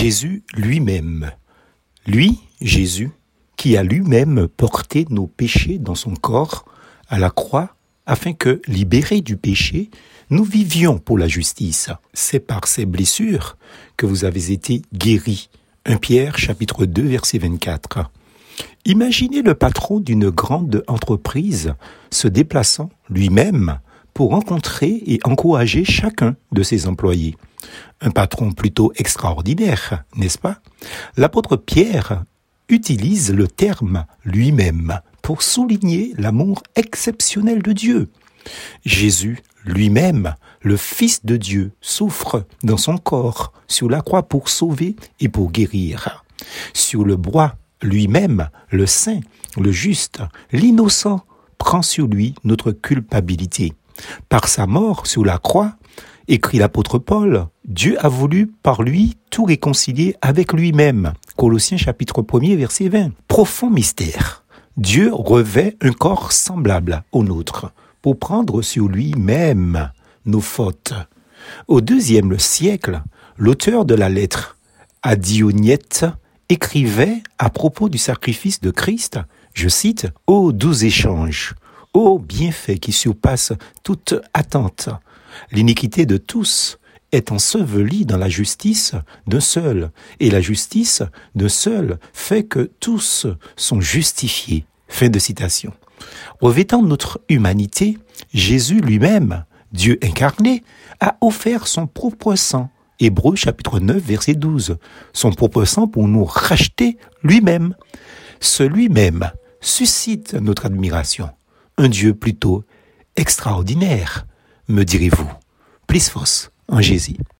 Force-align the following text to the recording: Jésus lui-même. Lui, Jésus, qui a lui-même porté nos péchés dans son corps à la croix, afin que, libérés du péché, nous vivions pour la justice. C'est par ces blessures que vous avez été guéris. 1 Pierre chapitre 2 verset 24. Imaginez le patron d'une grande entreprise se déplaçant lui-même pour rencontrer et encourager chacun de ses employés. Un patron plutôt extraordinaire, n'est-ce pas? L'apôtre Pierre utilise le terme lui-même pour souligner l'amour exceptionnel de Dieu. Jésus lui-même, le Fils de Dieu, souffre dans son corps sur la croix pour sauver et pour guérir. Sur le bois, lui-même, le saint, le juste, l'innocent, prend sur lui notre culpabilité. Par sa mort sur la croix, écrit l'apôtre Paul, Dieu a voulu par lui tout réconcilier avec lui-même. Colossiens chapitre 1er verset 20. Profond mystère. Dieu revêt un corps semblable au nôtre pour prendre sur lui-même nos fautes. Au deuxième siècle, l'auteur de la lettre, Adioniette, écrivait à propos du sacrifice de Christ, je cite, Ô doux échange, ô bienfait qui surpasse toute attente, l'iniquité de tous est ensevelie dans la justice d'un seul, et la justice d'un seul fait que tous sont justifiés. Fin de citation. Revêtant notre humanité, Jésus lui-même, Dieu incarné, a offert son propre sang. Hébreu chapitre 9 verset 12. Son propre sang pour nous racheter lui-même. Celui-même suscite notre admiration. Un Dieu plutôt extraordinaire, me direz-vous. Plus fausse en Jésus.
Jésus 0.00 0.44
lui-même. 0.54 1.32
Lui, 2.06 2.38
Jésus, 2.60 3.10
qui 3.56 3.76
a 3.76 3.82
lui-même 3.82 4.46
porté 4.46 5.04
nos 5.10 5.26
péchés 5.26 5.78
dans 5.78 5.96
son 5.96 6.14
corps 6.14 6.66
à 7.08 7.18
la 7.18 7.30
croix, 7.30 7.74
afin 8.06 8.32
que, 8.32 8.62
libérés 8.68 9.22
du 9.22 9.36
péché, 9.36 9.90
nous 10.30 10.44
vivions 10.44 10.98
pour 10.98 11.18
la 11.18 11.26
justice. 11.26 11.90
C'est 12.14 12.38
par 12.38 12.68
ces 12.68 12.86
blessures 12.86 13.56
que 13.96 14.06
vous 14.06 14.24
avez 14.24 14.52
été 14.52 14.82
guéris. 14.94 15.50
1 15.84 15.96
Pierre 15.96 16.38
chapitre 16.38 16.86
2 16.86 17.02
verset 17.02 17.38
24. 17.38 18.08
Imaginez 18.84 19.42
le 19.42 19.54
patron 19.54 19.98
d'une 19.98 20.30
grande 20.30 20.84
entreprise 20.86 21.74
se 22.12 22.28
déplaçant 22.28 22.90
lui-même 23.10 23.80
pour 24.14 24.30
rencontrer 24.30 25.02
et 25.08 25.18
encourager 25.24 25.84
chacun 25.84 26.36
de 26.52 26.62
ses 26.62 26.86
employés. 26.86 27.34
Un 28.00 28.10
patron 28.10 28.52
plutôt 28.52 28.92
extraordinaire, 28.96 30.04
n'est-ce 30.16 30.38
pas? 30.38 30.58
L'apôtre 31.16 31.56
Pierre 31.56 32.24
utilise 32.68 33.32
le 33.32 33.48
terme 33.48 34.04
lui-même 34.24 35.00
pour 35.22 35.42
souligner 35.42 36.12
l'amour 36.16 36.62
exceptionnel 36.76 37.62
de 37.62 37.72
Dieu. 37.72 38.10
Jésus 38.84 39.42
lui-même, 39.64 40.34
le 40.62 40.76
Fils 40.76 41.24
de 41.24 41.36
Dieu, 41.36 41.72
souffre 41.80 42.46
dans 42.62 42.76
son 42.76 42.96
corps 42.96 43.52
sur 43.66 43.88
la 43.88 44.00
croix 44.00 44.22
pour 44.22 44.48
sauver 44.48 44.96
et 45.20 45.28
pour 45.28 45.50
guérir. 45.50 46.24
Sur 46.72 47.04
le 47.04 47.16
bois, 47.16 47.56
lui-même, 47.82 48.48
le 48.70 48.86
saint, 48.86 49.20
le 49.56 49.70
juste, 49.70 50.20
l'innocent, 50.52 51.20
prend 51.58 51.82
sur 51.82 52.06
lui 52.06 52.34
notre 52.44 52.72
culpabilité. 52.72 53.72
Par 54.28 54.48
sa 54.48 54.66
mort 54.66 55.06
sur 55.06 55.24
la 55.24 55.38
croix, 55.38 55.74
écrit 56.28 56.58
l'apôtre 56.58 56.98
Paul, 56.98 57.46
Dieu 57.68 58.02
a 58.02 58.08
voulu 58.08 58.46
par 58.46 58.82
lui 58.82 59.18
tout 59.28 59.44
réconcilier 59.44 60.16
avec 60.22 60.54
lui-même. 60.54 61.12
Colossiens 61.36 61.76
chapitre 61.76 62.22
1er 62.22 62.56
verset 62.56 62.88
20. 62.88 63.10
Profond 63.28 63.68
mystère. 63.68 64.42
Dieu 64.78 65.10
revêt 65.12 65.76
un 65.82 65.92
corps 65.92 66.32
semblable 66.32 67.02
au 67.12 67.22
nôtre 67.22 67.70
pour 68.00 68.18
prendre 68.18 68.62
sur 68.62 68.88
lui-même 68.88 69.90
nos 70.24 70.40
fautes. 70.40 70.94
Au 71.66 71.82
deuxième 71.82 72.38
siècle, 72.38 73.02
l'auteur 73.36 73.84
de 73.84 73.94
la 73.94 74.08
lettre, 74.08 74.56
Adioniette, 75.02 76.06
écrivait 76.48 77.22
à 77.38 77.50
propos 77.50 77.90
du 77.90 77.98
sacrifice 77.98 78.62
de 78.62 78.70
Christ, 78.70 79.18
je 79.52 79.68
cite, 79.68 80.08
Ô 80.26 80.52
doux 80.52 80.84
échange, 80.84 81.54
ô 81.92 82.18
bienfait 82.18 82.78
qui 82.78 82.92
surpasse 82.92 83.52
toute 83.82 84.14
attente, 84.32 84.88
l'iniquité 85.52 86.06
de 86.06 86.16
tous 86.16 86.78
est 87.12 87.32
ensevelie 87.32 88.04
dans 88.04 88.18
la 88.18 88.28
justice 88.28 88.94
d'un 89.26 89.40
seul, 89.40 89.90
et 90.20 90.30
la 90.30 90.40
justice 90.40 91.02
d'un 91.34 91.48
seul 91.48 91.98
fait 92.12 92.44
que 92.44 92.70
tous 92.80 93.26
sont 93.56 93.80
justifiés. 93.80 94.64
Fin 94.88 95.08
de 95.08 95.18
citation. 95.18 95.72
Revêtant 96.40 96.82
notre 96.82 97.20
humanité, 97.28 97.98
Jésus 98.32 98.80
lui-même, 98.80 99.44
Dieu 99.72 99.98
incarné, 100.02 100.62
a 101.00 101.16
offert 101.20 101.66
son 101.66 101.86
propre 101.86 102.34
sang. 102.34 102.70
Hébreu 103.00 103.36
chapitre 103.36 103.78
9 103.78 104.02
verset 104.02 104.34
12. 104.34 104.78
Son 105.12 105.30
propre 105.32 105.64
sang 105.64 105.86
pour 105.86 106.08
nous 106.08 106.24
racheter 106.24 106.98
lui-même. 107.22 107.74
Celui-même 108.40 109.30
suscite 109.60 110.34
notre 110.34 110.66
admiration. 110.66 111.30
Un 111.76 111.88
Dieu 111.88 112.14
plutôt 112.14 112.64
extraordinaire, 113.16 114.26
me 114.68 114.84
direz-vous. 114.84 115.30
Plus 115.86 116.08
fausse 116.08 116.50
en 116.68 116.80
Jésus. 116.80 117.16